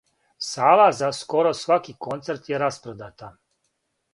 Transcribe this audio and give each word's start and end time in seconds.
Сала 0.51 0.87
за 0.99 1.09
скоро 1.17 1.51
сваки 1.59 1.95
концерт 2.07 2.51
је 2.53 2.63
распродата. 2.65 3.31